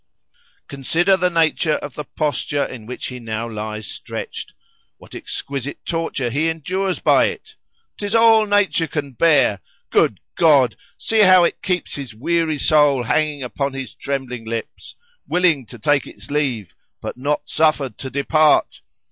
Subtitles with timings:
[0.67, 6.49] ]"——Consider the nature of the posture in which he now lies stretched,—what exquisite torture he
[6.49, 9.59] endures by it!—'Tis all nature can bear!
[9.91, 10.75] Good God!
[10.97, 16.31] See how it keeps his weary soul hanging upon his trembling lips,—willing to take its
[16.31, 18.81] leave,——but not suffered to depart!